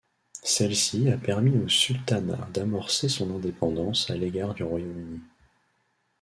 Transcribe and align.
Celle-ci 0.41 1.11
a 1.11 1.17
permis 1.19 1.59
au 1.59 1.67
sultanat 1.69 2.49
d'amorcer 2.55 3.07
son 3.07 3.35
indépendance 3.35 4.09
à 4.09 4.15
l'égard 4.17 4.55
du 4.55 4.63
Royaume-Uni. 4.63 5.19